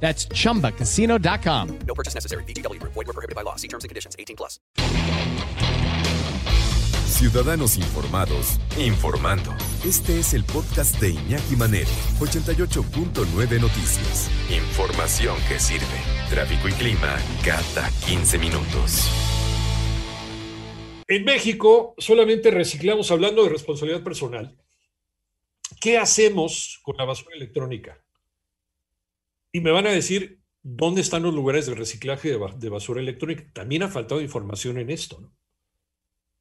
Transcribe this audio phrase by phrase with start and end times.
[0.00, 1.78] That's chumbacasino.com.
[1.86, 2.44] No purchase necessary.
[2.44, 2.80] BGW.
[2.82, 3.56] Void were prohibited by law.
[3.56, 4.14] See terms and conditions.
[4.18, 4.60] 18 plus.
[7.16, 9.54] Ciudadanos informados, informando.
[9.86, 11.88] Este es el podcast de Iñaki Manero,
[12.20, 14.30] 88.9 Noticias.
[14.50, 15.86] Información que sirve.
[16.28, 19.10] Tráfico y clima cada 15 minutos.
[21.08, 24.54] En México solamente reciclamos, hablando de responsabilidad personal,
[25.80, 27.98] ¿qué hacemos con la basura electrónica?
[29.56, 33.00] Y me van a decir, ¿dónde están los lugares de reciclaje de, ba- de basura
[33.00, 33.50] electrónica?
[33.54, 35.32] También ha faltado información en esto, ¿no?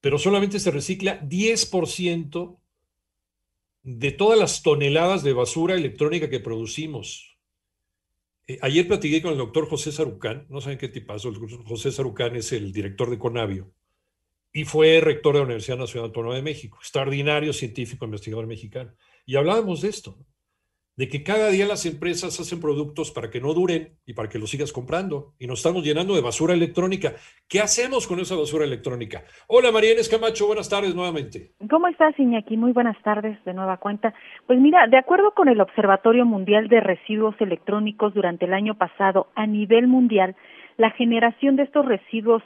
[0.00, 2.58] Pero solamente se recicla 10%
[3.84, 7.38] de todas las toneladas de basura electrónica que producimos.
[8.48, 12.34] Eh, ayer platiqué con el doctor José Sarucán, no saben qué tipazo, el José Sarucán
[12.34, 13.72] es el director de Conavio
[14.52, 18.96] y fue rector de la Universidad Nacional Autónoma de México, extraordinario científico investigador mexicano.
[19.26, 20.26] Y hablábamos de esto, ¿no?
[20.96, 24.38] De que cada día las empresas hacen productos para que no duren y para que
[24.38, 25.34] los sigas comprando.
[25.38, 27.12] Y nos estamos llenando de basura electrónica.
[27.48, 29.22] ¿Qué hacemos con esa basura electrónica?
[29.46, 31.52] Hola, María Inés Camacho, buenas tardes nuevamente.
[31.68, 32.56] ¿Cómo estás, Iñaki?
[32.56, 34.14] Muy buenas tardes de nueva cuenta.
[34.46, 39.28] Pues mira, de acuerdo con el Observatorio Mundial de Residuos Electrónicos durante el año pasado,
[39.34, 40.34] a nivel mundial,
[40.78, 42.42] la generación de estos residuos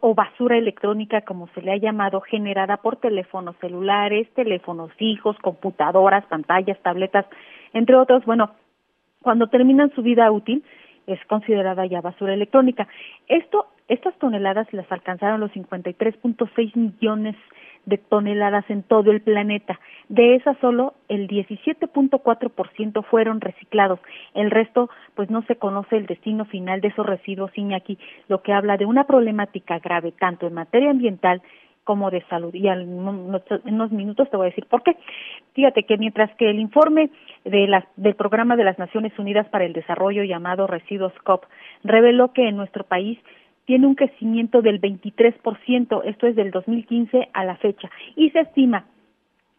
[0.00, 6.24] o basura electrónica, como se le ha llamado, generada por teléfonos celulares, teléfonos fijos, computadoras,
[6.26, 7.26] pantallas, tabletas,
[7.72, 8.52] entre otros, bueno,
[9.22, 10.64] cuando terminan su vida útil,
[11.06, 12.86] es considerada ya basura electrónica.
[13.28, 17.71] Esto, estas toneladas las alcanzaron los 53.6 millones de
[18.08, 19.78] toneladas en todo el planeta.
[20.08, 24.00] De esas solo el 17.4% fueron reciclados.
[24.34, 27.98] El resto, pues no se conoce el destino final de esos residuos, Iñaki,
[28.28, 31.42] lo que habla de una problemática grave tanto en materia ambiental
[31.84, 32.54] como de salud.
[32.54, 34.96] Y al- en unos minutos te voy a decir por qué.
[35.54, 37.10] Fíjate que mientras que el informe
[37.44, 41.44] de del Programa de las Naciones Unidas para el Desarrollo llamado Residuos COP
[41.82, 43.18] reveló que en nuestro país
[43.64, 48.86] tiene un crecimiento del 23%, esto es del 2015 a la fecha, y se estima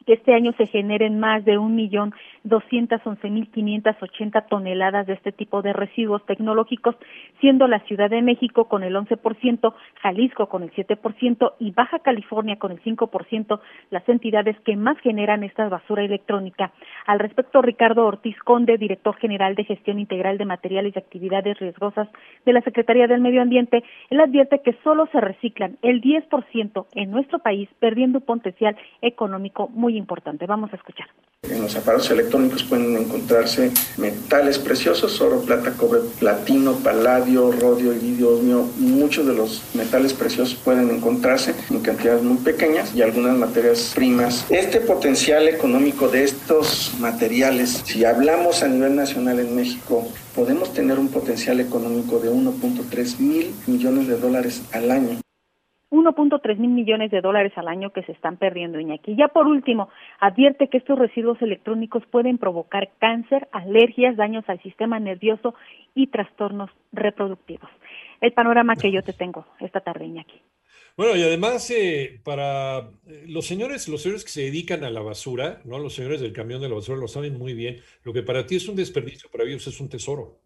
[0.06, 5.08] que este año se generen más de un millón doscientas once mil quinientas ochenta toneladas
[5.08, 6.96] de este tipo de residuos tecnológicos,
[7.40, 12.58] siendo la Ciudad de México con el 11%, Jalisco con el 7% y Baja California
[12.58, 13.59] con el 5%
[13.90, 16.72] las entidades que más generan esta basura electrónica.
[17.06, 22.09] Al respecto, Ricardo Ortiz Conde, director general de Gestión Integral de Materiales y Actividades Riesgosas
[22.46, 27.12] de la Secretaría del Medio Ambiente, él advierte que solo se reciclan el 10% en
[27.12, 30.46] nuestro país, perdiendo un potencial económico muy importante.
[30.46, 31.08] Vamos a escuchar.
[31.44, 38.30] En los aparatos electrónicos pueden encontrarse metales preciosos, oro, plata, cobre, platino, paladio, rodio, iridio,
[38.30, 38.66] osmio.
[38.78, 44.46] Muchos de los metales preciosos pueden encontrarse en cantidades muy pequeñas y algunas materias primas.
[44.50, 50.98] Este potencial económico de estos materiales, si hablamos a nivel nacional en México, podemos tener
[50.98, 55.20] un potencial económico de 1.3 mil millones de dólares al año.
[55.94, 59.16] 1.3 mil millones de dólares al año que se están perdiendo, Iñaki.
[59.16, 59.90] Ya por último,
[60.20, 65.53] advierte que estos residuos electrónicos pueden provocar cáncer, alergias, daños al sistema nervioso
[65.94, 67.70] y trastornos reproductivos.
[68.22, 70.42] El panorama que yo te tengo esta tarde, Iñaki.
[70.98, 75.02] Bueno, y además, eh, para eh, los señores, los señores que se dedican a la
[75.02, 75.78] basura, ¿no?
[75.78, 77.82] Los señores del camión de la basura lo saben muy bien.
[78.03, 80.40] Lo que para ti es un desperdicio, para ellos es un tesoro.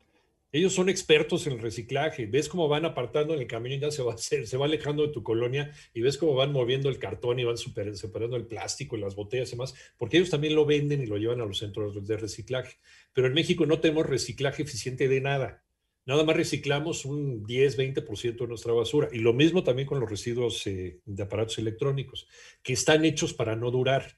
[0.52, 2.25] Ellos son expertos en el reciclaje.
[2.25, 5.06] Ves cómo van apartando en el camión y ya se va, se, se va alejando
[5.06, 8.96] de tu colonia y ves cómo van moviendo el cartón y van separando el plástico
[8.96, 11.57] y las botellas y demás, porque ellos también lo venden y lo llevan a los
[11.57, 12.78] centros de reciclaje.
[13.13, 15.63] Pero en México no tenemos reciclaje eficiente de nada.
[16.07, 19.09] Nada más reciclamos un 10, 20% de nuestra basura.
[19.12, 22.30] Y lo mismo también con los residuos eh, de aparatos electrónicos,
[22.63, 24.18] que están hechos para no durar.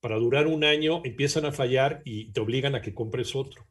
[0.00, 3.66] Para durar un año empiezan a fallar y te obligan a que compres otro.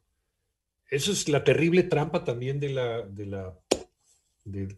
[0.90, 3.54] Eso es la terrible trampa también de la, de la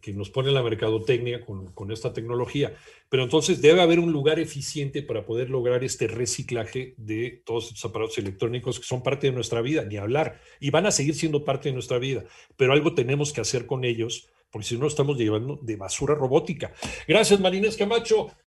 [0.01, 2.75] que nos pone la mercadotecnia con, con esta tecnología.
[3.09, 7.85] Pero entonces debe haber un lugar eficiente para poder lograr este reciclaje de todos estos
[7.85, 11.43] aparatos electrónicos que son parte de nuestra vida, ni hablar, y van a seguir siendo
[11.43, 12.25] parte de nuestra vida.
[12.57, 16.73] Pero algo tenemos que hacer con ellos, porque si no estamos llevando de basura robótica.
[17.07, 18.27] Gracias, Marines Camacho.